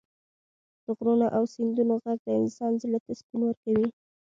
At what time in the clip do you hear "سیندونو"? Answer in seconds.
1.53-1.93